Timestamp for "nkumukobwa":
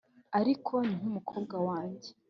0.99-1.55